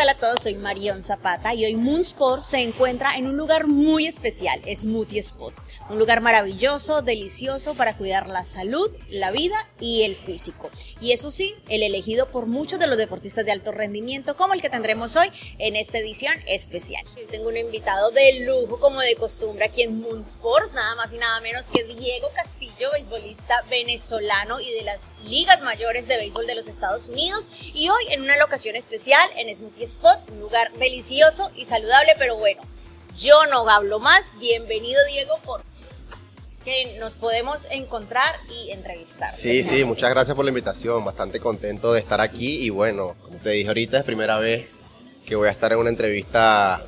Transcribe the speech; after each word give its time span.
tal 0.00 0.08
a 0.08 0.14
todos? 0.14 0.44
Soy 0.44 0.54
Marion 0.54 1.02
Zapata 1.02 1.52
y 1.52 1.66
hoy 1.66 1.76
Moonsport 1.76 2.40
se 2.40 2.62
encuentra 2.62 3.16
en 3.16 3.26
un 3.26 3.36
lugar 3.36 3.66
muy 3.66 4.06
especial, 4.06 4.62
Smoothie 4.74 5.18
Spot. 5.20 5.52
Un 5.90 5.98
lugar 5.98 6.20
maravilloso, 6.20 7.02
delicioso 7.02 7.74
para 7.74 7.96
cuidar 7.96 8.28
la 8.28 8.44
salud, 8.44 8.94
la 9.08 9.32
vida 9.32 9.68
y 9.80 10.04
el 10.04 10.14
físico. 10.14 10.70
Y 11.00 11.10
eso 11.10 11.32
sí, 11.32 11.56
el 11.68 11.82
elegido 11.82 12.30
por 12.30 12.46
muchos 12.46 12.78
de 12.78 12.86
los 12.86 12.96
deportistas 12.96 13.44
de 13.44 13.50
alto 13.50 13.72
rendimiento, 13.72 14.36
como 14.36 14.54
el 14.54 14.62
que 14.62 14.70
tendremos 14.70 15.16
hoy 15.16 15.32
en 15.58 15.74
esta 15.74 15.98
edición 15.98 16.34
especial. 16.46 17.04
tengo 17.28 17.48
un 17.48 17.56
invitado 17.56 18.12
de 18.12 18.44
lujo, 18.44 18.78
como 18.78 19.00
de 19.00 19.16
costumbre, 19.16 19.64
aquí 19.64 19.82
en 19.82 20.00
Moonsports, 20.00 20.74
nada 20.74 20.94
más 20.94 21.12
y 21.12 21.18
nada 21.18 21.40
menos 21.40 21.70
que 21.70 21.82
Diego 21.82 22.28
Castillo, 22.36 22.92
beisbolista 22.92 23.60
venezolano 23.68 24.60
y 24.60 24.72
de 24.72 24.84
las 24.84 25.10
ligas 25.24 25.60
mayores 25.60 26.06
de 26.06 26.18
béisbol 26.18 26.46
de 26.46 26.54
los 26.54 26.68
Estados 26.68 27.08
Unidos. 27.08 27.48
Y 27.74 27.88
hoy 27.88 28.04
en 28.10 28.22
una 28.22 28.36
locación 28.36 28.76
especial 28.76 29.28
en 29.34 29.52
Smoothie 29.52 29.86
Spot, 29.86 30.20
un 30.30 30.38
lugar 30.38 30.70
delicioso 30.74 31.50
y 31.56 31.64
saludable, 31.64 32.14
pero 32.16 32.36
bueno, 32.36 32.62
yo 33.18 33.44
no 33.46 33.68
hablo 33.68 33.98
más. 33.98 34.32
Bienvenido 34.38 35.04
Diego 35.06 35.36
por 35.44 35.69
que 36.64 36.98
nos 36.98 37.14
podemos 37.14 37.66
encontrar 37.70 38.36
y 38.50 38.70
entrevistar. 38.70 39.32
Sí, 39.32 39.62
sí, 39.62 39.84
muchas 39.84 40.10
gracias 40.10 40.34
por 40.34 40.44
la 40.44 40.50
invitación, 40.50 41.04
bastante 41.04 41.40
contento 41.40 41.92
de 41.92 42.00
estar 42.00 42.20
aquí 42.20 42.64
y 42.64 42.70
bueno, 42.70 43.16
como 43.22 43.38
te 43.38 43.50
dije 43.50 43.68
ahorita, 43.68 43.98
es 43.98 44.04
primera 44.04 44.38
vez 44.38 44.66
que 45.24 45.36
voy 45.36 45.48
a 45.48 45.50
estar 45.50 45.72
en 45.72 45.78
una 45.78 45.90
entrevista 45.90 46.82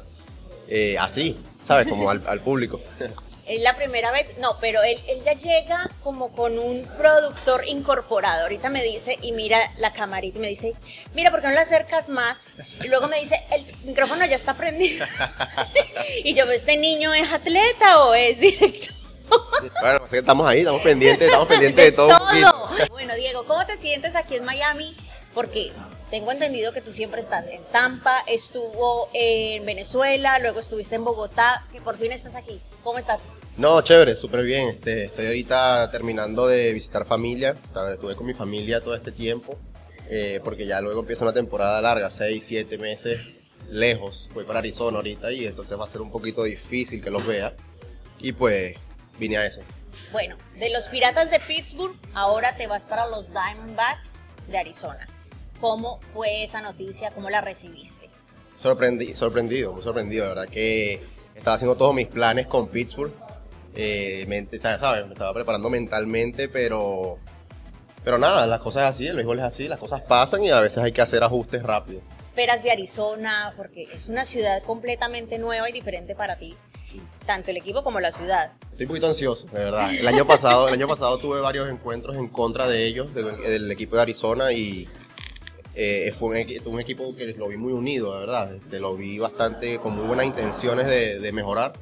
eh, 0.69 0.97
así, 0.99 1.39
¿sabes? 1.63 1.87
Como 1.89 2.11
al, 2.11 2.23
al 2.27 2.41
público. 2.41 2.81
Es 3.45 3.61
la 3.61 3.75
primera 3.75 4.13
vez, 4.13 4.39
no, 4.39 4.57
pero 4.61 4.85
él, 4.85 4.97
él, 5.09 5.21
ya 5.25 5.33
llega 5.33 5.91
como 6.05 6.31
con 6.31 6.61
un 6.61 6.87
productor 6.97 7.67
incorporado. 7.67 8.43
Ahorita 8.43 8.69
me 8.69 8.85
dice 8.85 9.19
y 9.21 9.33
mira 9.33 9.59
la 9.79 9.93
camarita 9.93 10.39
y 10.39 10.41
me 10.41 10.47
dice, 10.47 10.75
mira, 11.13 11.33
¿por 11.33 11.41
qué 11.41 11.49
no 11.49 11.55
le 11.55 11.59
acercas 11.59 12.09
más? 12.09 12.53
Y 12.85 12.89
luego 12.89 13.09
me 13.09 13.19
dice, 13.21 13.43
el 13.51 13.67
micrófono 13.85 14.25
ya 14.27 14.37
está 14.37 14.55
prendido. 14.55 15.05
y 16.25 16.35
yo, 16.35 16.45
¿este 16.53 16.77
niño 16.77 17.13
es 17.15 17.31
atleta 17.33 18.05
o 18.05 18.15
es 18.15 18.39
directo? 18.39 19.02
Bueno, 19.81 20.07
estamos 20.11 20.49
ahí, 20.49 20.61
estamos 20.61 20.83
pendientes, 20.83 21.27
estamos 21.27 21.49
pendientes 21.49 21.85
de, 21.85 21.93
todo. 21.93 22.09
todo. 22.09 22.69
Bueno, 22.91 23.15
Diego, 23.15 23.45
¿cómo 23.47 23.65
te 23.67 23.77
sientes 23.77 24.17
aquí 24.17 24.37
en 24.37 24.45
Miami? 24.45 24.97
Porque 25.35 25.73
tengo 26.11 26.31
entendido 26.31 26.73
que 26.73 26.81
tú 26.81 26.93
siempre 26.93 27.21
estás 27.21 27.47
en 27.47 27.63
Tampa, 27.73 28.23
estuvo 28.27 29.09
en 29.15 29.65
Venezuela, 29.65 30.39
luego 30.39 30.61
estuviste 30.61 30.97
en 30.97 31.05
Bogotá, 31.05 31.65
y 31.73 31.81
por 31.81 31.97
fin 31.97 32.13
estás 32.13 32.35
aquí. 32.35 32.61
¿Cómo 32.83 32.99
estás? 32.99 33.21
No, 33.57 33.81
chévere, 33.83 34.17
súper 34.17 34.43
bien. 34.43 34.69
Este, 34.69 35.05
estoy 35.05 35.27
ahorita 35.27 35.91
terminando 35.91 36.47
de 36.47 36.73
visitar 36.73 37.05
familia. 37.07 37.57
Estuve 37.93 38.17
con 38.17 38.27
mi 38.27 38.35
familia 38.35 38.81
todo 38.81 38.95
este 38.95 39.13
tiempo, 39.13 39.59
eh, 40.09 40.41
porque 40.45 40.67
ya 40.67 40.81
luego 40.81 41.01
empieza 41.01 41.25
una 41.25 41.35
temporada 41.35 41.81
larga, 41.81 42.11
6, 42.11 42.45
7 42.47 42.79
meses 42.79 43.43
lejos. 43.71 44.31
Voy 44.35 44.45
para 44.45 44.59
Arizona 44.59 44.99
ahorita 44.99 45.33
y 45.33 45.47
entonces 45.47 45.79
va 45.79 45.85
a 45.85 45.89
ser 45.89 46.01
un 46.01 46.11
poquito 46.11 46.43
difícil 46.45 47.03
que 47.03 47.11
los 47.11 47.27
vea. 47.27 47.55
Y 48.21 48.33
pues 48.33 48.77
vine 49.19 49.37
a 49.37 49.47
eso. 49.47 49.63
Bueno, 50.11 50.37
de 50.59 50.71
los 50.71 50.89
Piratas 50.89 51.31
de 51.31 51.41
Pittsburgh, 51.41 51.97
ahora 52.15 52.57
te 52.57 52.67
vas 52.67 52.85
para 52.85 53.07
los 53.07 53.31
Diamondbacks 53.31 54.21
de 54.49 54.59
Arizona. 54.59 55.09
¿Cómo 55.61 56.01
fue 56.13 56.45
esa 56.45 56.61
noticia? 56.61 57.13
¿Cómo 57.13 57.31
la 57.31 57.41
recibiste? 57.41 58.11
Sorprendi 58.57 59.15
sorprendido, 59.15 59.73
muy 59.73 59.83
sorprendido, 59.83 60.25
la 60.25 60.35
verdad 60.35 60.49
que 60.49 61.01
estaba 61.35 61.55
haciendo 61.57 61.77
todos 61.77 61.95
mis 61.95 62.09
planes 62.09 62.47
con 62.47 62.69
Pittsburgh. 62.69 63.13
Eh, 63.75 64.25
mente, 64.29 64.59
¿sabes? 64.59 65.07
Me 65.07 65.13
estaba 65.13 65.33
preparando 65.33 65.71
mentalmente, 65.71 66.49
pero, 66.49 67.19
pero 68.05 68.19
nada, 68.19 68.47
las 68.47 68.61
cosas 68.61 68.91
así, 68.91 69.07
el 69.07 69.17
béisbol 69.17 69.39
es 69.39 69.45
así, 69.45 69.67
las 69.67 69.79
cosas 69.79 70.03
pasan 70.03 70.45
y 70.45 70.51
a 70.51 70.61
veces 70.61 70.79
hay 70.79 70.93
que 70.93 71.01
hacer 71.01 71.25
ajustes 71.25 71.63
rápidos. 71.63 72.03
¿Esperas 72.33 72.63
de 72.63 72.71
Arizona? 72.71 73.53
Porque 73.59 73.89
es 73.93 74.09
una 74.09 74.25
ciudad 74.25 74.63
completamente 74.63 75.37
nueva 75.37 75.69
y 75.69 75.73
diferente 75.73 76.15
para 76.15 76.37
ti. 76.37 76.57
Sí. 76.83 76.99
Tanto 77.27 77.51
el 77.51 77.59
equipo 77.59 77.85
como 77.85 78.01
la 78.01 78.11
ciudad. 78.11 78.53
Estoy 78.71 78.87
un 78.87 78.89
poquito 78.89 79.07
ansioso, 79.09 79.49
de 79.49 79.59
verdad. 79.59 79.93
El 79.93 80.09
año 80.09 80.27
pasado, 80.27 80.67
el 80.67 80.73
año 80.73 80.89
pasado 80.89 81.19
tuve 81.19 81.41
varios 81.41 81.69
encuentros 81.69 82.17
en 82.17 82.29
contra 82.29 82.67
de 82.67 82.87
ellos, 82.87 83.15
del, 83.15 83.37
del 83.37 83.71
equipo 83.71 83.97
de 83.97 84.03
Arizona, 84.03 84.51
y 84.51 84.89
eh, 85.75 86.11
fue 86.19 86.43
un, 86.43 86.73
un, 86.73 86.81
equipo 86.81 87.15
que 87.15 87.35
lo 87.35 87.49
vi 87.49 87.59
muy 87.59 87.75
unido, 87.75 88.15
de 88.15 88.21
verdad. 88.21 88.55
Este, 88.55 88.81
lo 88.81 88.97
vi 88.97 89.19
bastante 89.19 89.79
con 89.79 89.95
muy 89.95 90.07
buenas 90.07 90.25
intenciones 90.25 90.87
de, 90.87 91.21
de, 91.21 91.33
mejorar 91.33 91.75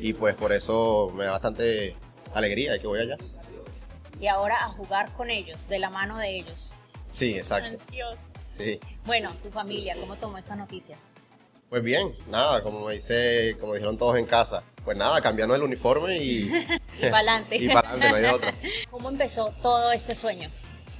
y 0.00 0.14
pues 0.14 0.34
por 0.34 0.52
eso 0.52 1.12
me 1.14 1.26
da 1.26 1.30
bastante 1.30 1.94
alegría 2.34 2.72
de 2.72 2.80
que 2.80 2.88
voy 2.88 2.98
allá. 2.98 3.18
Y 4.18 4.26
ahora 4.26 4.64
a 4.64 4.68
jugar 4.68 5.12
con 5.12 5.30
ellos, 5.30 5.68
de 5.68 5.78
la 5.78 5.90
mano 5.90 6.18
de 6.18 6.38
ellos. 6.38 6.72
Sí, 7.12 7.36
exacto. 7.36 7.68
Ansioso. 7.68 8.30
Sí. 8.46 8.80
Bueno, 9.04 9.32
tu 9.42 9.50
familia, 9.50 9.94
¿cómo 10.00 10.16
tomó 10.16 10.38
esta 10.38 10.56
noticia? 10.56 10.96
Pues 11.68 11.82
bien, 11.82 12.14
nada, 12.28 12.62
como 12.62 12.84
me 12.84 12.94
dice, 12.94 13.56
como 13.60 13.74
dijeron 13.74 13.96
todos 13.96 14.18
en 14.18 14.26
casa, 14.26 14.62
pues 14.84 14.96
nada, 14.96 15.20
cambiando 15.20 15.54
el 15.54 15.62
uniforme 15.62 16.18
y... 16.18 16.50
y 16.98 17.00
para 17.00 17.18
adelante. 17.18 17.56
y 17.60 17.68
para 17.68 17.90
adelante, 17.90 18.10
no 18.10 18.16
hay 18.16 18.34
otra. 18.34 18.54
¿Cómo 18.90 19.08
empezó 19.08 19.54
todo 19.62 19.92
este 19.92 20.14
sueño? 20.14 20.50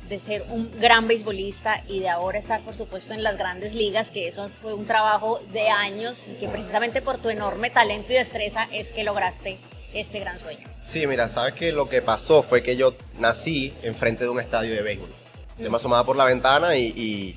de 0.08 0.18
ser 0.18 0.44
un 0.50 0.70
gran 0.78 1.08
beisbolista 1.08 1.82
y 1.88 2.00
de 2.00 2.10
ahora 2.10 2.38
estar, 2.38 2.60
por 2.60 2.74
supuesto, 2.74 3.14
en 3.14 3.22
las 3.22 3.38
grandes 3.38 3.74
ligas, 3.74 4.10
que 4.10 4.28
eso 4.28 4.50
fue 4.60 4.74
un 4.74 4.84
trabajo 4.84 5.40
de 5.52 5.68
años 5.68 6.26
y 6.28 6.34
que 6.34 6.48
precisamente 6.48 7.00
por 7.00 7.16
tu 7.16 7.30
enorme 7.30 7.70
talento 7.70 8.12
y 8.12 8.16
destreza 8.16 8.68
es 8.72 8.92
que 8.92 9.04
lograste 9.04 9.58
este 9.94 10.20
gran 10.20 10.38
sueño. 10.38 10.68
Sí, 10.82 11.06
mira, 11.06 11.30
sabes 11.30 11.54
que 11.54 11.72
lo 11.72 11.88
que 11.88 12.02
pasó 12.02 12.42
fue 12.42 12.62
que 12.62 12.76
yo 12.76 12.94
nací 13.18 13.72
enfrente 13.82 14.24
de 14.24 14.30
un 14.30 14.40
estadio 14.40 14.74
de 14.74 14.82
béisbol. 14.82 15.21
Yo 15.62 15.70
me 15.70 15.76
asomaba 15.76 16.04
por 16.04 16.16
la 16.16 16.24
ventana 16.24 16.76
y, 16.76 17.36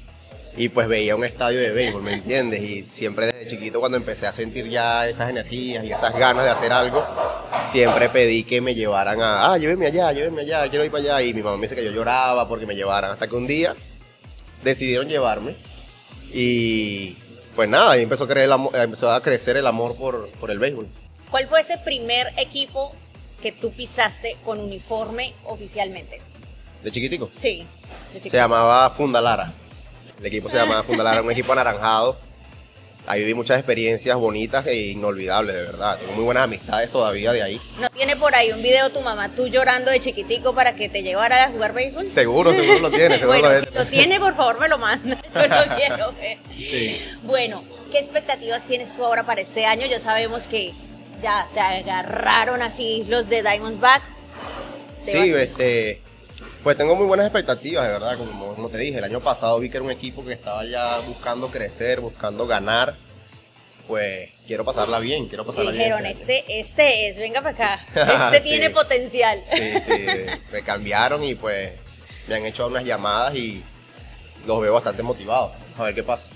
y, 0.57 0.69
pues 0.69 0.87
veía 0.87 1.15
un 1.15 1.23
estadio 1.23 1.59
de 1.59 1.71
béisbol, 1.71 2.01
¿me 2.01 2.13
entiendes? 2.13 2.63
Y 2.63 2.83
siempre 2.83 3.27
desde 3.27 3.47
chiquito 3.47 3.79
cuando 3.79 3.97
empecé 3.97 4.25
a 4.25 4.33
sentir 4.33 4.67
ya 4.69 5.07
esas 5.07 5.29
energías 5.29 5.83
y 5.83 5.91
esas 5.91 6.17
ganas 6.17 6.45
de 6.45 6.49
hacer 6.51 6.71
algo, 6.71 7.05
siempre 7.69 8.09
pedí 8.09 8.43
que 8.43 8.61
me 8.61 8.73
llevaran 8.73 9.21
a, 9.21 9.51
ah, 9.51 9.57
llévenme 9.57 9.87
allá, 9.87 10.11
llévenme 10.11 10.41
allá, 10.41 10.67
quiero 10.69 10.85
ir 10.85 10.91
para 10.91 11.03
allá. 11.03 11.21
Y 11.21 11.33
mi 11.33 11.43
mamá 11.43 11.57
me 11.57 11.63
dice 11.63 11.75
que 11.75 11.83
yo 11.83 11.91
lloraba 11.91 12.47
porque 12.47 12.65
me 12.65 12.75
llevaran. 12.75 13.11
Hasta 13.11 13.27
que 13.27 13.35
un 13.35 13.47
día 13.47 13.75
decidieron 14.63 15.07
llevarme. 15.07 15.55
Y 16.33 17.17
pues 17.55 17.69
nada, 17.69 17.91
ahí 17.91 18.01
empezó 18.03 18.25
a, 18.25 18.27
creer 18.27 18.45
el 18.45 18.53
amor, 18.53 18.75
empezó 18.75 19.11
a 19.11 19.21
crecer 19.21 19.57
el 19.57 19.67
amor 19.67 19.95
por, 19.95 20.29
por 20.31 20.51
el 20.51 20.59
béisbol. 20.59 20.87
¿Cuál 21.29 21.47
fue 21.47 21.61
ese 21.61 21.77
primer 21.77 22.33
equipo 22.37 22.93
que 23.41 23.51
tú 23.51 23.71
pisaste 23.71 24.37
con 24.43 24.59
uniforme 24.59 25.33
oficialmente? 25.45 26.21
¿De 26.85 26.91
chiquitico? 26.91 27.29
Sí. 27.35 27.57
De 27.57 28.19
chiquitico. 28.19 28.29
Se 28.29 28.37
llamaba 28.37 28.89
Fundalara. 28.91 29.51
El 30.19 30.25
equipo 30.25 30.49
se 30.49 30.55
llamaba 30.55 30.83
Fundalara, 30.83 31.21
un 31.21 31.31
equipo 31.31 31.51
anaranjado 31.51 32.17
ahí 33.07 33.21
viví 33.21 33.33
muchas 33.33 33.57
experiencias 33.57 34.15
bonitas 34.17 34.65
e 34.67 34.75
inolvidables, 34.91 35.55
de 35.55 35.63
verdad. 35.63 35.97
Tengo 35.97 36.13
muy 36.13 36.23
buenas 36.23 36.43
amistades 36.43 36.89
todavía 36.89 37.31
de 37.33 37.43
ahí. 37.43 37.61
¿No 37.79 37.89
tiene 37.89 38.15
por 38.15 38.35
ahí 38.35 38.51
un 38.51 38.61
video 38.61 38.89
tu 38.89 39.01
mamá, 39.01 39.29
tú 39.29 39.47
llorando 39.47 39.91
de 39.91 39.99
chiquitico 39.99 40.53
para 40.53 40.75
que 40.75 40.89
te 40.89 41.03
llevara 41.03 41.45
a 41.45 41.51
jugar 41.51 41.73
béisbol? 41.73 42.11
Seguro, 42.11 42.53
seguro 42.53 42.79
lo 42.79 42.91
tiene. 42.91 43.19
Seguro 43.19 43.39
bueno, 43.39 43.49
lo 43.49 43.59
si 43.59 43.73
lo 43.73 43.85
tiene, 43.87 44.19
por 44.19 44.35
favor 44.35 44.59
me 44.59 44.67
lo 44.67 44.77
manda. 44.77 45.17
Yo 45.33 45.47
lo 45.47 45.75
quiero 45.75 46.13
ver. 46.13 46.37
Sí. 46.57 47.01
Bueno, 47.23 47.63
¿qué 47.91 47.99
expectativas 47.99 48.65
tienes 48.65 48.95
tú 48.95 49.05
ahora 49.05 49.25
para 49.25 49.41
este 49.41 49.65
año? 49.65 49.85
Ya 49.87 49.99
sabemos 49.99 50.47
que 50.47 50.73
ya 51.21 51.47
te 51.53 51.59
agarraron 51.59 52.61
así 52.61 53.05
los 53.07 53.29
de 53.29 53.41
Diamondback. 53.41 54.03
Sí, 55.05 55.33
este... 55.33 56.01
Pues 56.65 56.77
tengo 56.77 56.95
muy 56.95 57.05
buenas 57.05 57.27
expectativas, 57.27 57.85
de 57.85 57.91
verdad, 57.91 58.17
como, 58.17 58.55
como, 58.55 58.69
te 58.69 58.79
dije, 58.79 58.97
el 58.97 59.03
año 59.03 59.19
pasado 59.19 59.59
vi 59.59 59.69
que 59.69 59.77
era 59.77 59.83
un 59.83 59.91
equipo 59.91 60.25
que 60.25 60.33
estaba 60.33 60.65
ya 60.65 60.97
buscando 61.01 61.49
crecer, 61.51 61.99
buscando 61.99 62.47
ganar. 62.47 62.95
Pues 63.87 64.31
quiero 64.47 64.65
pasarla 64.65 64.97
bien, 64.97 65.27
quiero 65.27 65.45
pasarla 65.45 65.71
Dijeron, 65.71 66.01
bien. 66.01 66.11
este, 66.11 66.43
este 66.59 67.07
es, 67.07 67.19
venga 67.19 67.43
para 67.43 67.75
acá, 67.75 67.85
este 68.33 68.41
sí. 68.41 68.49
tiene 68.49 68.71
potencial. 68.71 69.43
Sí, 69.45 69.79
sí, 69.79 70.07
me 70.51 70.63
cambiaron 70.63 71.23
y 71.23 71.35
pues 71.35 71.73
me 72.27 72.33
han 72.33 72.45
hecho 72.45 72.65
unas 72.65 72.83
llamadas 72.83 73.35
y 73.35 73.63
los 74.47 74.59
veo 74.59 74.73
bastante 74.73 75.03
motivados. 75.03 75.51
A 75.77 75.83
ver 75.83 75.93
qué 75.93 76.01
pasa. 76.01 76.29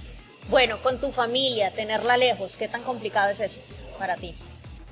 Bueno, 0.47 0.77
con 0.83 1.01
tu 1.01 1.11
familia, 1.11 1.71
tenerla 1.71 2.17
lejos, 2.17 2.55
¿qué 2.55 2.67
tan 2.67 2.83
complicado 2.83 3.31
es 3.31 3.39
eso 3.39 3.57
para 3.97 4.15
ti? 4.15 4.35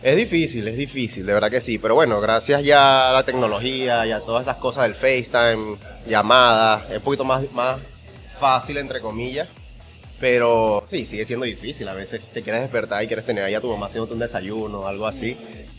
Es 0.01 0.15
difícil, 0.15 0.67
es 0.67 0.77
difícil, 0.77 1.25
de 1.25 1.33
verdad 1.33 1.49
que 1.49 1.61
sí. 1.61 1.79
Pero 1.79 1.95
bueno, 1.95 2.21
gracias 2.21 2.63
ya 2.63 3.09
a 3.09 3.13
la 3.13 3.23
tecnología 3.23 4.05
y 4.05 4.11
a 4.11 4.19
todas 4.19 4.43
esas 4.43 4.57
cosas 4.57 4.83
del 4.83 4.95
FaceTime, 4.95 5.77
llamadas, 6.07 6.89
es 6.89 6.97
un 6.97 7.03
poquito 7.03 7.23
más, 7.23 7.51
más 7.51 7.79
fácil, 8.39 8.77
entre 8.77 9.01
comillas. 9.01 9.47
Pero 10.19 10.83
sí, 10.87 11.05
sigue 11.05 11.25
siendo 11.25 11.45
difícil. 11.45 11.87
A 11.87 11.93
veces 11.93 12.21
te 12.33 12.43
quieres 12.43 12.61
despertar 12.61 13.03
y 13.03 13.07
quieres 13.07 13.25
tener 13.25 13.43
ahí 13.43 13.53
a 13.53 13.61
tu 13.61 13.69
mamá 13.69 13.87
haciéndote 13.87 14.13
un 14.13 14.19
desayuno 14.19 14.81
o 14.81 14.87
algo 14.87 15.07
así. 15.07 15.37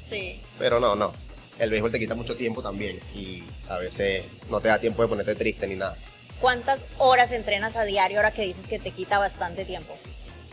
Sí. 0.08 0.40
Pero 0.58 0.80
no, 0.80 0.94
no. 0.94 1.12
El 1.58 1.70
béisbol 1.70 1.90
te 1.90 1.98
quita 1.98 2.14
mucho 2.14 2.36
tiempo 2.36 2.62
también 2.62 3.00
y 3.14 3.42
a 3.68 3.78
veces 3.78 4.24
no 4.48 4.60
te 4.60 4.68
da 4.68 4.78
tiempo 4.78 5.02
de 5.02 5.08
ponerte 5.08 5.34
triste 5.34 5.66
ni 5.66 5.74
nada. 5.74 5.96
¿Cuántas 6.40 6.86
horas 6.98 7.32
entrenas 7.32 7.76
a 7.76 7.84
diario 7.84 8.18
ahora 8.18 8.30
que 8.32 8.42
dices 8.42 8.68
que 8.68 8.78
te 8.78 8.92
quita 8.92 9.18
bastante 9.18 9.64
tiempo? 9.64 9.96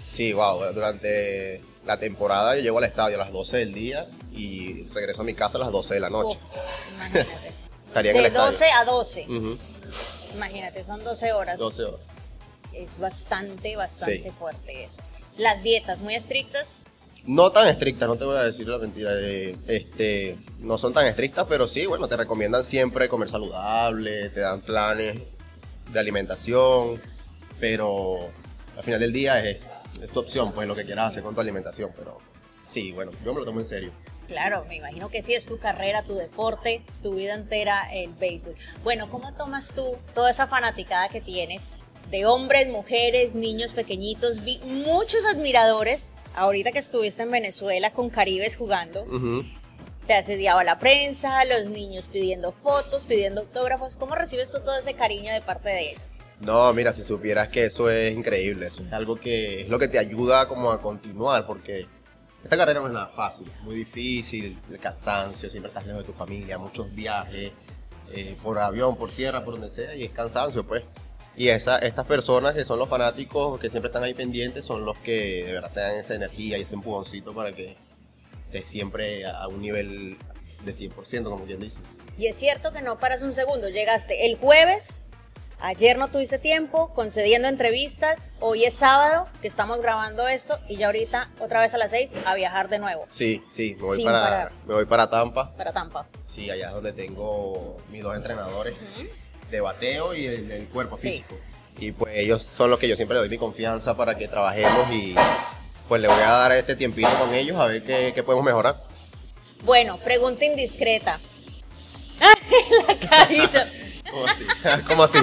Sí, 0.02 0.34
wow. 0.34 0.74
Durante 0.74 1.62
la 1.86 1.98
temporada 2.00 2.56
yo 2.56 2.62
llego 2.62 2.78
al 2.80 2.84
estadio 2.86 3.16
a 3.16 3.20
las 3.20 3.32
12 3.32 3.58
del 3.58 3.74
día 3.74 4.08
y 4.34 4.84
regreso 4.94 5.22
a 5.22 5.26
mi 5.26 5.34
casa 5.34 5.58
a 5.58 5.62
las 5.62 5.72
12 5.72 5.94
de 5.96 6.00
la 6.00 6.10
noche. 6.10 6.38
Imagínate. 6.96 7.54
Estaría 7.88 8.12
en 8.12 8.18
de 8.18 8.20
el 8.22 8.26
estadio. 8.28 8.52
12 8.52 8.66
a 8.72 8.86
12. 8.86 9.26
Ujú, 9.30 9.58
Imagínate, 10.36 10.84
son 10.84 11.04
12 11.04 11.32
horas. 11.34 11.58
12 11.60 11.84
horas. 11.84 12.00
es 12.74 13.00
bastante, 13.00 13.76
bastante 13.78 14.24
Sí. 14.24 14.32
fuerte 14.38 14.84
eso. 14.84 14.96
Las 15.38 15.64
dietas 15.64 16.00
muy 16.02 16.16
estrictas, 16.16 16.76
No 17.26 17.52
tan 17.52 17.68
estrictas, 17.68 18.08
no 18.08 18.18
te 18.18 18.26
voy 18.26 18.38
a 18.38 18.44
decir 18.44 18.68
la 18.68 18.78
mentira. 18.78 19.10
eh, 19.14 19.56
este, 19.68 20.38
no 20.60 20.78
son 20.78 20.94
tan 20.94 21.08
estrictas, 21.08 21.46
pero 21.50 21.68
sí, 21.68 21.86
bueno, 21.86 22.08
te 22.08 22.18
recomiendan 22.18 22.64
siempre 22.66 23.08
comer 23.10 23.30
saludable, 23.30 24.30
te 24.30 24.42
dan 24.42 24.62
planes 24.62 25.22
de 25.92 26.00
alimentación, 26.00 27.02
pero 27.60 28.30
al 28.78 28.84
final 28.84 29.00
del 29.00 29.14
día 29.14 29.44
es, 29.44 29.58
es 30.02 30.12
tu 30.12 30.20
opción, 30.20 30.52
pues 30.52 30.68
lo 30.68 30.76
que 30.76 30.86
quieras 30.86 31.10
hacer 31.10 31.24
con 31.24 31.36
tu 31.36 31.42
alimentación. 31.42 31.92
Pero 31.96 32.20
sí, 32.64 32.92
bueno, 32.92 33.12
yo 33.24 33.34
me 33.34 33.40
lo 33.40 33.46
tomo 33.46 33.60
en 33.60 33.68
serio. 33.68 33.92
Claro, 34.28 34.66
me 34.68 34.78
imagino 34.78 35.10
que 35.10 35.22
sí 35.22 35.34
es 35.34 35.46
tu 35.46 35.60
carrera, 35.60 36.04
tu 36.04 36.16
deporte, 36.16 36.82
tu 37.04 37.16
vida 37.16 37.36
entera 37.36 37.88
el 37.94 38.14
béisbol. 38.14 38.56
Bueno, 38.84 39.10
¿cómo 39.10 39.34
tomas 39.34 39.74
tú 39.74 39.98
toda 40.14 40.32
esa 40.32 40.48
fanaticada 40.48 41.10
que 41.10 41.22
tienes 41.22 41.74
de 42.10 42.26
hombres, 42.26 42.68
mujeres, 42.68 43.36
niños 43.36 43.74
pequeñitos? 43.74 44.44
Vi 44.44 44.60
muchos 44.66 45.26
admiradores 45.26 46.12
ahorita 46.36 46.72
que 46.72 46.80
estuviste 46.80 47.24
en 47.24 47.32
Venezuela 47.32 47.92
con 47.92 48.10
Caribes 48.10 48.56
jugando. 48.56 49.04
Ujú. 49.04 49.46
Te 50.08 50.14
asediaba 50.14 50.64
la 50.64 50.80
prensa, 50.80 51.46
los 51.46 51.66
niños 51.66 52.08
pidiendo 52.08 52.52
fotos, 52.52 53.06
pidiendo 53.06 53.42
autógrafos. 53.42 53.96
¿Cómo 53.96 54.16
recibes 54.16 54.52
tú 54.52 54.60
todo 54.60 54.78
ese 54.78 54.94
cariño 54.94 55.34
de 55.34 55.42
parte 55.42 55.70
de 55.70 55.92
ellos? 55.92 56.20
No, 56.42 56.74
mira, 56.74 56.92
si 56.92 57.02
supieras 57.02 57.48
que 57.48 57.66
eso 57.66 57.90
es 57.90 58.14
increíble, 58.14 58.68
eso 58.68 58.84
es 58.84 58.92
algo 58.92 59.16
que 59.16 59.62
es 59.62 59.70
lo 59.70 59.80
que 59.80 59.88
te 59.88 59.98
ayuda 59.98 60.48
como 60.48 60.72
a 60.72 60.82
continuar, 60.82 61.48
porque 61.48 61.88
esta 62.44 62.58
carrera 62.58 62.82
no 62.82 62.88
es 62.88 62.94
nada 62.94 63.08
fácil, 63.08 63.48
muy 63.64 63.76
difícil, 63.76 64.58
el 64.70 64.80
cansancio, 64.80 65.50
siempre 65.50 65.70
estás 65.70 65.86
lejos 65.86 66.04
de 66.04 66.12
tu 66.12 66.14
familia, 66.14 66.58
muchos 66.58 66.94
viajes, 66.94 67.52
eh, 68.14 68.36
por 68.44 68.60
avión, 68.60 68.98
por 68.98 69.10
tierra, 69.10 69.44
por 69.44 69.54
donde 69.54 69.70
sea, 69.70 69.96
y 69.96 70.04
es 70.04 70.12
cansancio, 70.12 70.66
pues. 70.66 70.84
Y 71.38 71.50
estas 71.50 72.06
personas 72.06 72.54
que 72.54 72.64
son 72.64 72.80
los 72.80 72.88
fanáticos, 72.88 73.60
que 73.60 73.70
siempre 73.70 73.88
están 73.88 74.04
ahí 74.04 74.14
pendientes, 74.14 74.64
son 74.64 74.86
los 74.86 74.98
que 75.00 75.44
de 75.46 75.54
verdad 75.54 75.72
te 75.74 75.80
dan 75.82 75.96
esa 75.96 76.16
energía 76.16 76.58
y 76.58 76.62
ese 76.62 76.76
empujoncito 76.76 77.34
para 77.34 77.52
que 77.52 77.76
estés 78.46 78.70
siempre 78.70 79.26
a 79.26 79.48
un 79.48 79.62
nivel 79.62 80.18
de 80.64 80.74
100%, 80.74 81.24
como 81.24 81.46
quien 81.46 81.60
dice. 81.60 81.80
Y 82.18 82.28
es 82.28 82.38
cierto 82.38 82.72
que 82.72 82.82
no 82.82 82.98
paras 82.98 83.22
un 83.22 83.34
segundo. 83.34 83.70
Llegaste 83.70 84.26
el 84.28 84.38
jueves, 84.38 85.04
ayer 85.60 85.98
no 85.98 86.08
tuviste 86.10 86.38
tiempo, 86.40 86.94
concediendo 86.94 87.48
entrevistas. 87.48 88.30
Hoy 88.40 88.66
es 88.66 88.74
sábado, 88.74 89.28
que 89.42 89.48
estamos 89.48 89.82
grabando 89.82 90.28
esto, 90.28 90.60
y 90.68 90.78
ya 90.78 90.88
ahorita, 90.88 91.30
otra 91.40 91.62
vez 91.62 91.74
a 91.74 91.78
las 91.78 91.92
6, 91.92 92.12
a 92.26 92.36
viajar 92.36 92.70
de 92.70 92.80
nuevo 92.80 93.06
Sí, 93.10 93.44
sí, 93.48 93.76
me 93.78 93.84
voy, 93.84 93.98
Sin 93.98 94.06
para, 94.06 94.22
parar. 94.22 94.52
me 94.66 94.74
voy 94.74 94.86
para 94.86 95.10
Tampa. 95.10 95.56
para 95.56 95.74
Tampa. 95.74 96.06
Sí, 96.28 96.50
allá 96.50 96.68
es 96.68 96.74
donde 96.74 96.94
tengo 96.94 97.78
mis 97.92 98.04
dos 98.04 98.16
entrenadores 98.16 98.76
de 99.50 99.62
bateo 99.62 100.14
y 100.16 100.26
el, 100.28 100.48
del 100.48 100.68
cuerpo 100.68 100.98
Sí. 100.98 101.10
físico. 101.12 101.36
Y 101.78 101.92
pues 101.92 102.16
ellos 102.18 102.42
son 102.42 102.70
los 102.70 102.80
que 102.80 102.88
yo 102.88 102.96
siempre 102.96 103.16
le 103.16 103.20
doy 103.20 103.30
mi 103.30 103.38
confianza 103.38 103.98
para 103.98 104.16
que 104.18 104.28
trabajemos 104.30 104.90
y 104.92 105.14
pues 105.90 106.02
le 106.02 106.08
voy 106.08 106.22
a 106.22 106.30
dar 106.32 106.52
este 106.54 106.76
tiempito 106.76 107.10
con 107.20 107.34
ellos 107.34 107.58
a 107.60 107.66
ver 107.68 107.84
qué, 107.84 108.12
qué 108.16 108.24
podemos 108.24 108.46
mejorar. 108.46 108.78
Bueno, 109.64 109.98
pregunta 109.98 110.46
indiscreta. 110.46 111.20
La 112.88 113.10
carita. 113.10 113.68
¿Cómo 114.88 115.04
así? 115.04 115.20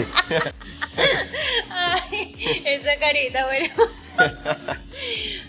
Ay, 1.70 2.62
esa 2.64 2.96
carita, 2.98 3.46
bueno. 3.46 3.68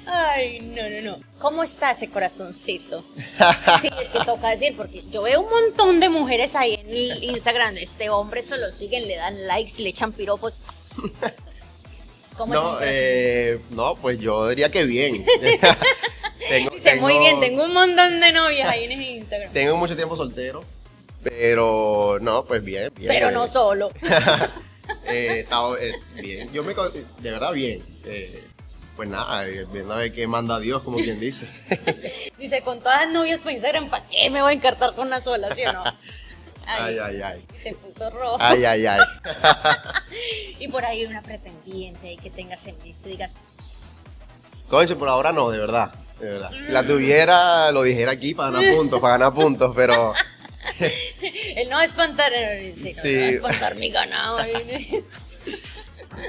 Ay, 0.06 0.60
no, 0.62 0.90
no, 0.90 1.02
no. 1.02 1.24
¿Cómo 1.40 1.64
está 1.64 1.92
ese 1.92 2.10
corazoncito? 2.10 3.04
Sí, 3.82 3.90
es 4.02 4.10
que 4.10 4.20
toca 4.26 4.50
decir, 4.52 4.76
porque 4.78 5.04
yo 5.12 5.22
veo 5.24 5.42
un 5.42 5.50
montón 5.50 6.00
de 6.00 6.10
mujeres 6.10 6.56
ahí 6.56 6.76
en 6.76 6.90
el 6.90 7.24
Instagram. 7.24 7.78
Este 7.78 8.10
hombre 8.10 8.42
se 8.44 8.58
lo 8.58 8.70
siguen, 8.72 9.08
le 9.08 9.16
dan 9.16 9.48
likes, 9.48 9.82
le 9.82 9.90
echan 9.90 10.12
piropos. 10.14 10.62
¿Cómo 12.38 12.54
No, 12.54 12.80
es 12.80 12.88
eh, 12.90 13.60
no, 13.72 13.96
pues 13.96 14.20
yo 14.20 14.48
diría 14.50 14.72
que 14.72 14.86
bien. 14.86 15.26
Tengo- 16.50 16.72
Dice, 16.76 16.96
muy 16.96 17.18
bien, 17.20 17.40
tengo 17.40 17.64
un 17.66 17.74
montón 17.74 18.20
de 18.20 18.32
novias 18.32 18.68
ahí 18.70 18.86
en 18.86 19.02
Instagram. 19.02 19.52
Tengo 19.54 19.78
mucho 19.78 19.96
tiempo 19.96 20.16
soltero, 20.16 20.64
pero 21.24 22.18
no, 22.22 22.46
pues 22.46 22.64
bien, 22.64 22.92
bien. 22.96 23.10
Pero 23.14 23.32
no 23.32 23.48
solo. 23.48 23.92
eh, 25.06 25.48
eh, 25.80 25.92
bien. 26.22 26.52
Yo 26.52 26.64
me, 26.64 26.74
de 26.74 27.32
verdad 27.32 27.52
bien. 27.52 27.84
Eh, 28.06 28.44
pues 28.96 29.10
nada, 29.10 29.48
eh, 29.48 29.66
viendo 29.72 29.94
a 29.94 29.98
ver 29.98 30.14
qué 30.14 30.28
manda 30.28 30.60
Dios, 30.60 30.84
como 30.84 30.98
quien 30.98 31.20
dice. 31.20 31.48
Dice, 32.38 32.62
con 32.62 32.80
todas 32.80 33.06
las 33.06 33.14
novias 33.14 33.40
por 33.40 33.52
Instagram, 33.52 33.90
¿para 33.90 34.06
qué 34.06 34.30
me 34.30 34.42
voy 34.42 34.52
a 34.52 34.56
encartar 34.56 34.94
con 34.94 35.08
una 35.08 35.20
sola, 35.20 35.54
sí 35.56 35.64
o 35.66 35.74
no? 35.74 35.84
Ay, 36.66 36.98
ay, 36.98 37.22
ay. 37.22 37.46
Se 37.62 37.74
puso 37.74 38.10
rojo. 38.10 38.38
Ay, 38.40 38.64
ay, 38.64 38.86
ay. 38.86 39.00
Y 40.60 40.70
por 40.70 40.86
ahí 40.86 41.06
una 41.06 41.22
pretendiente 41.22 42.16
que 42.16 42.30
tengas 42.30 42.66
en 42.68 42.82
vista 42.82 43.10
y 43.10 43.12
digas, 43.12 43.36
Conche, 44.70 44.96
por 44.96 45.10
ahora 45.10 45.34
no, 45.34 45.50
de 45.50 45.58
verdad. 45.58 45.92
De 46.22 46.26
verdad. 46.26 46.52
Si 46.66 46.72
la 46.72 46.88
tuviera, 46.88 47.70
lo 47.72 47.84
dijera 47.84 48.14
aquí 48.14 48.34
para 48.34 48.52
ganar 48.52 48.76
puntos, 48.76 49.02
para 49.02 49.18
ganar 49.18 49.34
puntos, 49.34 49.74
pero 49.76 50.14
él 51.56 51.70
no 51.70 51.82
espantar, 51.82 52.32
eh, 52.34 52.74
sí, 52.78 52.94
no, 52.96 53.02
Sí. 53.02 53.14
no 53.16 53.24
espantar 53.26 53.76
mi 53.76 53.90
ganado. 53.90 54.38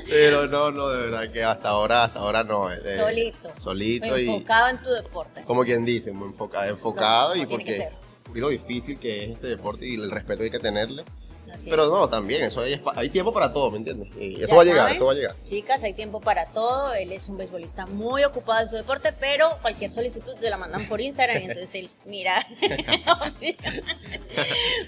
pero 0.09 0.47
no, 0.47 0.71
no, 0.71 0.89
de 0.89 1.06
verdad 1.06 1.33
que 1.33 1.43
hasta 1.45 1.69
ahora, 1.69 2.05
hasta 2.05 2.21
ahora 2.21 2.45
no. 2.45 2.73
eh, 2.73 2.97
Solito. 2.99 3.53
Solito 3.59 4.19
y 4.19 4.29
Enfocado 4.29 4.69
en 4.69 4.83
tu 4.83 4.91
deporte. 4.91 5.43
como 5.45 5.65
quien 5.65 5.85
dice, 5.85 6.12
muy 6.12 6.29
enfocado, 6.29 6.69
enfocado 6.69 7.37
y 7.37 7.47
porque 7.47 7.89
lo 8.35 8.49
difícil 8.49 8.99
que 8.99 9.25
es 9.25 9.31
este 9.31 9.47
deporte 9.49 9.87
y 9.87 9.95
el 9.95 10.11
respeto 10.11 10.39
que 10.39 10.45
hay 10.45 10.51
que 10.51 10.59
tenerle. 10.59 11.05
Así 11.52 11.69
Pero 11.70 11.85
es. 11.85 11.91
no, 11.91 12.08
también, 12.08 12.43
eso 12.44 12.61
hay, 12.61 12.81
hay 12.96 13.08
tiempo 13.11 13.32
para 13.32 13.52
todo, 13.52 13.70
¿me 13.70 13.79
entiendes? 13.79 14.08
Y 14.19 14.37
eso 14.43 14.49
Ya 14.49 14.55
va 14.56 14.62
a 14.62 14.64
llegar, 14.64 14.93
eso 14.93 15.05
va 15.06 15.12
a 15.12 15.14
llegar. 15.14 15.37
Chicas, 15.44 15.82
hay 15.82 15.93
tiempo 15.93 16.20
para 16.20 16.46
todo. 16.46 16.93
Él 16.94 17.12
es 17.12 17.29
un 17.29 17.37
beisbolista 17.37 17.87
muy 17.87 18.25
ocupado 18.25 18.61
en 18.62 18.69
su 18.69 18.76
deporte, 18.76 19.12
pero 19.12 19.58
cualquier 19.62 19.91
solicitud 19.91 20.35
se 20.41 20.50
la 20.50 20.56
mandan 20.56 20.87
por 20.87 21.00
Instagram 21.00 21.43
y 21.43 21.44
entonces 21.44 21.75
él, 21.75 21.91
mira. 22.06 22.46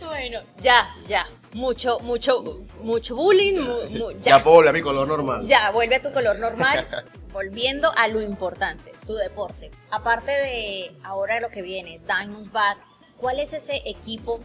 bueno, 0.01 0.41
ya, 0.61 0.95
ya. 1.09 1.27
Mucho, 1.53 1.99
mucho, 2.01 2.61
mucho 2.83 3.17
bullying. 3.17 3.59
mu- 3.61 3.89
mu- 3.99 4.11
Ya, 4.21 4.23
ya, 4.23 4.39
volver 4.39 4.71
a 4.71 4.73
mi 4.73 4.83
color 4.83 5.09
normal. 5.09 5.47
ya, 5.47 5.71
vuelve 5.71 5.97
a 5.97 6.03
tu 6.03 6.13
color 6.13 6.39
normal. 6.39 6.87
Volviendo 7.33 7.91
a 7.97 8.09
lo 8.09 8.21
importante, 8.21 8.93
tu 9.07 9.15
deporte. 9.15 9.71
Aparte 9.91 10.33
de 10.33 10.93
ahora 11.03 11.41
lo 11.41 11.49
que 11.51 11.63
viene, 11.63 12.01
Diamondback, 12.07 12.79
¿cuál 13.19 13.41
es 13.41 13.53
ese 13.53 13.83
equipo, 13.87 14.41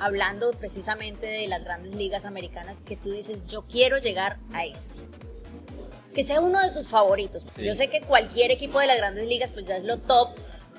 hablando 0.00 0.50
precisamente 0.52 1.26
de 1.26 1.46
las 1.48 1.62
grandes 1.62 1.94
ligas 1.94 2.24
americanas, 2.24 2.82
que 2.82 2.96
tú 2.96 3.10
dices, 3.10 3.38
yo 3.46 3.62
quiero 3.62 3.98
llegar 3.98 4.38
a 4.52 4.64
este? 4.64 4.94
Que 6.14 6.24
sea 6.24 6.40
uno 6.40 6.60
de 6.60 6.70
tus 6.70 6.88
favoritos. 6.88 7.44
Sí. 7.54 7.64
Yo 7.64 7.74
sé 7.74 7.88
que 7.88 8.00
cualquier 8.00 8.50
equipo 8.50 8.80
de 8.80 8.86
las 8.86 8.96
grandes 8.96 9.26
ligas, 9.26 9.50
pues 9.50 9.66
ya 9.66 9.76
es 9.76 9.84
lo 9.84 9.98
top 9.98 10.30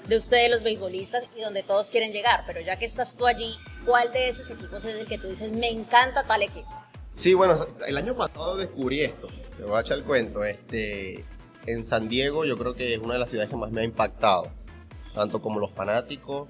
de 0.07 0.17
ustedes 0.17 0.49
los 0.49 0.63
beisbolistas 0.63 1.23
y 1.37 1.41
donde 1.41 1.63
todos 1.63 1.89
quieren 1.89 2.11
llegar, 2.11 2.43
pero 2.45 2.59
ya 2.59 2.77
que 2.77 2.85
estás 2.85 3.15
tú 3.15 3.27
allí, 3.27 3.55
¿cuál 3.85 4.11
de 4.11 4.27
esos 4.27 4.49
equipos 4.49 4.83
es 4.83 4.95
el 4.95 5.05
que 5.05 5.17
tú 5.17 5.27
dices, 5.27 5.53
me 5.53 5.69
encanta 5.69 6.23
tal 6.23 6.41
equipo? 6.41 6.69
Sí, 7.15 7.33
bueno, 7.33 7.55
el 7.87 7.97
año 7.97 8.15
pasado 8.15 8.57
descubrí 8.57 9.01
esto. 9.01 9.27
Te 9.57 9.63
voy 9.63 9.77
a 9.77 9.81
echar 9.81 9.99
el 9.99 10.03
cuento. 10.03 10.43
Este, 10.43 11.23
en 11.67 11.85
San 11.85 12.09
Diego 12.09 12.45
yo 12.45 12.57
creo 12.57 12.73
que 12.73 12.95
es 12.95 12.99
una 12.99 13.13
de 13.13 13.19
las 13.19 13.29
ciudades 13.29 13.49
que 13.49 13.55
más 13.55 13.71
me 13.71 13.81
ha 13.81 13.83
impactado. 13.83 14.47
Tanto 15.13 15.41
como 15.41 15.59
los 15.59 15.71
fanáticos, 15.71 16.47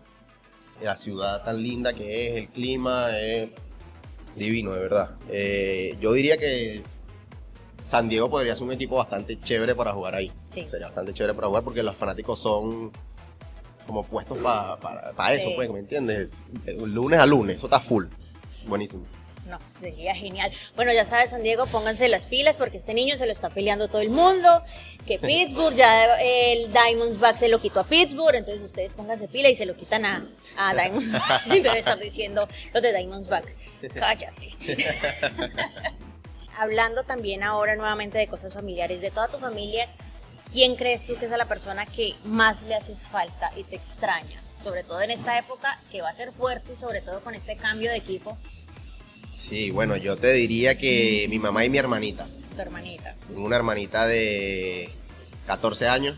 la 0.82 0.96
ciudad 0.98 1.44
tan 1.44 1.62
linda 1.62 1.94
que 1.94 2.28
es, 2.30 2.38
el 2.38 2.48
clima 2.50 3.18
es 3.18 3.50
divino, 4.36 4.74
de 4.74 4.80
verdad. 4.80 5.12
Eh, 5.30 5.98
yo 6.02 6.14
diría 6.14 6.38
que 6.38 6.82
San 7.86 8.08
Diego 8.10 8.30
podría 8.30 8.56
ser 8.56 8.64
un 8.64 8.72
equipo 8.74 8.96
bastante 8.96 9.40
chévere 9.40 9.76
para 9.76 9.92
jugar 9.94 10.16
ahí. 10.16 10.32
Sí. 10.54 10.66
Sería 10.70 10.88
bastante 10.88 11.14
chévere 11.14 11.34
para 11.34 11.48
jugar 11.48 11.64
porque 11.64 11.84
los 11.84 11.96
fanáticos 11.96 12.40
son 12.40 12.92
como 13.88 14.04
puestos 14.06 14.38
pa- 14.38 14.80
para 14.80 15.12
para 15.14 15.34
eso, 15.34 15.50
Sí. 15.50 15.54
pues, 15.56 15.70
¿me 15.70 15.80
entiendes? 15.80 16.30
De 16.66 16.74
lunes 16.74 17.20
a 17.20 17.26
lunes, 17.26 17.58
eso 17.58 17.66
está 17.68 17.80
full. 17.80 18.06
Buenísimo. 18.68 19.04
No, 19.48 19.60
sería 19.80 20.14
genial. 20.14 20.52
Bueno, 20.76 20.94
ya 20.94 21.06
sabes, 21.06 21.32
San 21.32 21.44
Diego, 21.44 21.66
pónganse 21.66 22.08
las 22.08 22.26
pilas 22.26 22.58
porque 22.58 22.78
este 22.78 22.94
niño 22.94 23.18
se 23.18 23.26
lo 23.26 23.32
está 23.32 23.50
peleando 23.50 23.88
todo 23.88 24.02
el 24.02 24.10
mundo. 24.10 24.64
Que 25.06 25.20
Pittsburgh, 25.20 25.76
ya 25.76 26.20
el 26.20 26.72
Diamondback 26.72 27.38
se 27.38 27.48
lo 27.50 27.60
quitó 27.60 27.82
a 27.82 27.84
Pittsburgh, 27.86 28.36
entonces 28.36 28.64
ustedes 28.64 28.94
pónganse 28.94 29.28
pila 29.28 29.50
y 29.50 29.56
se 29.56 29.66
lo 29.66 29.76
quitan 29.76 30.06
a, 30.06 30.26
a 30.58 30.74
Diamondback. 30.74 31.46
Debe 31.48 31.80
estar 31.80 32.00
diciendo 32.00 32.48
los 32.74 32.82
de 32.82 32.94
Diamondback. 32.94 33.56
Cállate. 33.96 34.56
Hablando 36.58 37.04
también 37.04 37.44
ahora 37.44 37.76
nuevamente 37.76 38.18
de 38.18 38.28
cosas 38.28 38.54
familiares, 38.54 39.02
de 39.02 39.10
toda 39.10 39.28
tu 39.28 39.40
familia, 39.40 39.88
¿quién 40.52 40.76
crees 40.76 41.08
tú 41.08 41.16
que 41.18 41.26
es 41.26 41.32
la 41.32 41.46
persona 41.46 41.86
que 41.88 42.14
más 42.24 42.62
le 42.64 42.76
haces 42.76 43.08
falta 43.08 43.52
y 43.56 43.64
te 43.64 43.76
extraña? 43.76 44.40
Sobre 44.64 44.84
todo 44.84 45.02
en 45.02 45.10
esta 45.10 45.40
época 45.40 45.80
que 45.92 46.04
va 46.04 46.10
a 46.10 46.14
ser 46.14 46.32
fuerte 46.32 46.74
y 46.74 46.76
sobre 46.76 47.02
todo 47.02 47.22
con 47.22 47.34
este 47.34 47.56
cambio 47.56 47.90
de 47.90 47.98
equipo, 47.98 48.38
Sí, 49.34 49.72
bueno, 49.72 49.98
yo 49.98 50.18
te 50.18 50.34
diría 50.34 50.78
que 50.78 51.26
mi 51.30 51.40
mamá 51.40 51.66
y 51.66 51.70
mi 51.70 51.78
hermanita. 51.78 52.28
tu 52.56 52.62
hermanita. 52.62 53.16
Tengo 53.28 53.46
una 53.46 53.56
hermanita 53.56 54.06
de 54.08 54.90
14 55.48 55.88
años. 55.88 56.18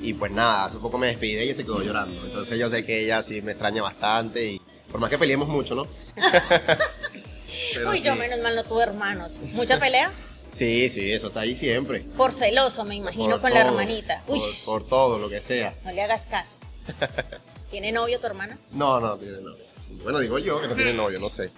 Y 0.00 0.14
pues 0.14 0.32
nada, 0.32 0.64
hace 0.64 0.78
poco 0.78 0.98
me 0.98 1.06
despedí 1.06 1.34
de 1.34 1.42
ella 1.44 1.52
y 1.52 1.54
se 1.54 1.62
quedó 1.64 1.80
llorando. 1.82 2.24
Entonces 2.24 2.58
yo 2.58 2.68
sé 2.68 2.84
que 2.84 3.04
ella 3.04 3.22
sí 3.22 3.40
me 3.42 3.52
extraña 3.52 3.82
bastante. 3.82 4.44
Y 4.52 4.60
por 4.90 5.00
más 5.00 5.08
que 5.10 5.18
peleemos 5.18 5.48
mucho, 5.48 5.74
¿no? 5.76 5.86
Pero 7.74 7.90
Uy, 7.90 8.02
yo 8.02 8.14
menos 8.16 8.40
mal 8.40 8.54
no 8.56 8.64
tuve 8.64 8.82
hermanos. 8.82 9.38
¿Mucha 9.52 9.78
pelea? 9.78 10.12
Sí, 10.52 10.90
sí, 10.90 11.10
eso 11.10 11.28
está 11.28 11.40
ahí 11.40 11.54
siempre. 11.56 12.00
Por 12.14 12.34
celoso, 12.34 12.84
me 12.84 12.94
imagino, 12.94 13.36
Por 13.36 13.40
con 13.40 13.54
la 13.54 13.60
hermanita. 13.62 14.22
Uy, 14.26 14.38
Por, 14.38 14.82
por 14.82 14.86
todo, 14.86 15.18
lo 15.18 15.30
que 15.30 15.40
sea. 15.40 15.74
no 15.82 15.92
le 15.92 16.02
hagas 16.02 16.26
caso. 16.26 16.56
¿Tiene 17.70 17.90
novio 17.90 18.20
tu 18.20 18.26
hermana? 18.26 18.58
No, 18.72 19.00
no 19.00 19.16
tiene 19.16 19.38
novio. 19.40 19.64
Bueno, 20.02 20.18
digo 20.18 20.38
yo 20.38 20.60
que 20.60 20.68
no 20.68 20.74
tiene 20.74 20.92
novio, 20.92 21.18
no 21.18 21.30
sé. 21.30 21.48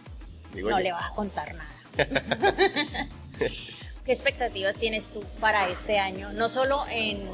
Digo 0.55 0.71
no 0.71 0.79
yo. 0.79 0.85
le 0.85 0.93
vas 0.93 1.11
a 1.11 1.15
contar 1.15 1.55
nada. 1.55 1.71
¿Qué 4.05 4.13
expectativas 4.13 4.77
tienes 4.77 5.11
tú 5.11 5.25
para 5.41 5.69
este 5.69 5.99
año? 5.99 6.33
No 6.33 6.49
solo 6.49 6.85
en 6.91 7.27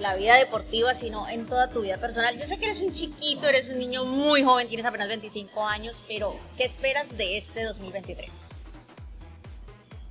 la 0.00 0.14
vida 0.14 0.36
deportiva, 0.36 0.94
sino 0.94 1.28
en 1.28 1.46
toda 1.46 1.68
tu 1.70 1.82
vida 1.82 1.98
personal. 1.98 2.38
Yo 2.38 2.46
sé 2.46 2.58
que 2.58 2.66
eres 2.66 2.80
un 2.80 2.94
chiquito, 2.94 3.48
eres 3.48 3.68
un 3.68 3.78
niño 3.78 4.04
muy 4.04 4.42
joven, 4.42 4.68
tienes 4.68 4.86
apenas 4.86 5.08
25 5.08 5.66
años, 5.66 6.02
pero 6.06 6.36
¿qué 6.56 6.64
esperas 6.64 7.16
de 7.16 7.36
este 7.36 7.64
2023? 7.64 8.40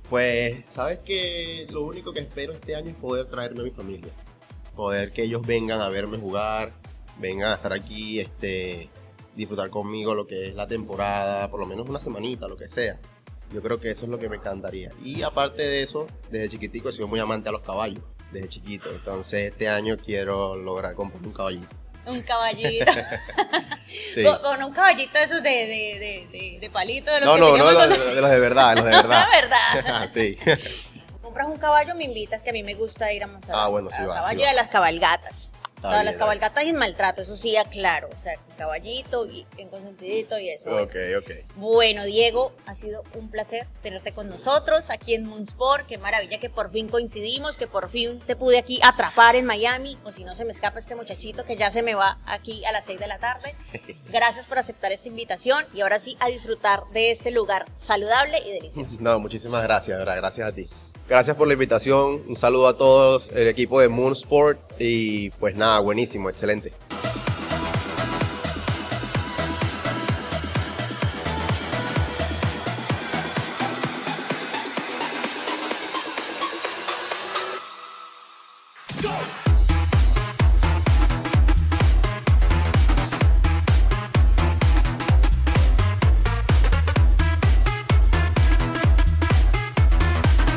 Pues, 0.08 0.64
sabes 0.66 1.00
que 1.00 1.66
lo 1.70 1.82
único 1.82 2.12
que 2.12 2.20
espero 2.20 2.52
este 2.52 2.74
año 2.74 2.90
es 2.90 2.96
poder 2.96 3.26
traerme 3.26 3.60
a 3.60 3.64
mi 3.64 3.70
familia. 3.70 4.10
Poder 4.74 5.12
que 5.12 5.24
ellos 5.24 5.44
vengan 5.44 5.80
a 5.80 5.88
verme 5.88 6.18
jugar, 6.18 6.72
vengan 7.18 7.50
a 7.50 7.54
estar 7.54 7.72
aquí, 7.72 8.20
este, 8.20 8.88
disfrutar 9.38 9.70
conmigo 9.70 10.14
lo 10.14 10.26
que 10.26 10.48
es 10.48 10.54
la 10.54 10.66
temporada, 10.66 11.48
por 11.48 11.60
lo 11.60 11.66
menos 11.66 11.88
una 11.88 12.00
semanita, 12.00 12.48
lo 12.48 12.56
que 12.56 12.66
sea. 12.68 12.96
Yo 13.52 13.62
creo 13.62 13.78
que 13.80 13.90
eso 13.90 14.04
es 14.04 14.10
lo 14.10 14.18
que 14.18 14.28
me 14.28 14.36
encantaría. 14.36 14.90
Y 15.02 15.22
aparte 15.22 15.62
de 15.62 15.82
eso, 15.82 16.06
desde 16.30 16.48
chiquitico 16.50 16.90
he 16.90 16.92
sido 16.92 17.08
muy 17.08 17.20
amante 17.20 17.48
a 17.48 17.52
los 17.52 17.62
caballos, 17.62 18.02
desde 18.32 18.48
chiquito. 18.48 18.90
Entonces 18.90 19.52
este 19.52 19.68
año 19.68 19.96
quiero 19.96 20.54
lograr 20.56 20.94
comprar 20.94 21.22
un 21.24 21.32
caballito. 21.32 21.74
Un 22.06 22.20
caballito. 22.22 22.84
Sí. 24.12 24.22
con, 24.22 24.38
con 24.42 24.62
un 24.62 24.72
caballito 24.74 25.16
de 25.18 25.24
esos 25.24 25.42
de, 25.42 25.48
de, 25.48 25.98
de, 25.98 26.28
de- 26.30 26.58
de 26.60 26.70
palito. 26.70 27.10
De 27.10 27.20
los 27.20 27.26
No, 27.28 27.34
que 27.36 27.40
no, 27.40 27.56
no, 27.56 27.72
los 27.72 27.88
de, 27.88 28.20
los 28.20 28.30
de 28.30 28.38
verdad, 28.38 28.70
de 28.74 28.76
los 28.76 28.84
de 28.84 28.90
verdad. 28.96 29.26
De 29.26 29.40
verdad. 29.40 29.58
Ah, 30.02 30.06
sí. 30.08 30.36
compras 31.22 31.46
un 31.46 31.56
caballo, 31.56 31.94
me 31.94 32.04
invitas, 32.04 32.42
que 32.42 32.50
a 32.50 32.52
mí 32.52 32.62
me 32.62 32.74
gusta 32.74 33.10
ir 33.14 33.24
a 33.24 33.26
mostrar 33.28 33.56
Ah, 33.58 33.68
bueno, 33.68 33.88
sí 33.90 34.02
a 34.02 34.06
va, 34.06 34.14
sí 34.16 34.20
caballo 34.20 34.40
y 34.40 34.44
a 34.44 34.52
las 34.52 34.68
cabalgatas. 34.68 35.52
No, 35.82 35.90
bien, 35.90 36.04
las 36.04 36.16
cabalgatas 36.16 36.64
sin 36.64 36.76
maltrato, 36.76 37.22
eso 37.22 37.36
sí, 37.36 37.56
aclaro. 37.56 38.08
O 38.08 38.22
sea, 38.22 38.34
caballito 38.56 39.26
y 39.26 39.46
bien 39.56 39.68
consentidito 39.68 40.38
y 40.38 40.50
eso. 40.50 40.70
bueno. 40.70 40.86
Ok, 40.86 40.96
ok. 41.18 41.30
Bueno, 41.56 42.04
Diego, 42.04 42.52
ha 42.66 42.74
sido 42.74 43.04
un 43.14 43.30
placer 43.30 43.66
tenerte 43.82 44.12
con 44.12 44.28
nosotros 44.28 44.90
aquí 44.90 45.14
en 45.14 45.24
Moonsport. 45.26 45.86
Qué 45.86 45.98
maravilla 45.98 46.40
que 46.40 46.50
por 46.50 46.70
fin 46.70 46.88
coincidimos, 46.88 47.56
que 47.56 47.66
por 47.66 47.90
fin 47.90 48.20
te 48.20 48.36
pude 48.36 48.58
aquí 48.58 48.80
atrapar 48.82 49.36
en 49.36 49.44
Miami. 49.46 49.98
O 50.04 50.12
si 50.12 50.24
no, 50.24 50.34
se 50.34 50.44
me 50.44 50.50
escapa 50.50 50.78
este 50.78 50.94
muchachito 50.94 51.44
que 51.44 51.56
ya 51.56 51.70
se 51.70 51.82
me 51.82 51.94
va 51.94 52.18
aquí 52.26 52.64
a 52.64 52.72
las 52.72 52.84
6 52.86 52.98
de 52.98 53.06
la 53.06 53.18
tarde. 53.18 53.54
Gracias 54.08 54.46
por 54.46 54.58
aceptar 54.58 54.92
esta 54.92 55.08
invitación 55.08 55.64
y 55.72 55.82
ahora 55.82 55.98
sí 56.00 56.16
a 56.20 56.28
disfrutar 56.28 56.82
de 56.92 57.10
este 57.10 57.30
lugar 57.30 57.66
saludable 57.76 58.38
y 58.38 58.52
delicioso. 58.52 58.96
No, 59.00 59.18
muchísimas 59.20 59.62
gracias, 59.62 59.96
¿verdad? 59.96 60.16
Gracias 60.16 60.48
a 60.48 60.52
ti. 60.52 60.68
Gracias 61.08 61.36
por 61.36 61.46
la 61.46 61.54
invitación. 61.54 62.22
Un 62.28 62.36
saludo 62.36 62.68
a 62.68 62.76
todos, 62.76 63.30
el 63.30 63.48
equipo 63.48 63.80
de 63.80 63.88
Moon 63.88 64.12
Sport. 64.12 64.60
Y 64.78 65.30
pues 65.30 65.56
nada, 65.56 65.80
buenísimo, 65.80 66.28
excelente. 66.28 66.72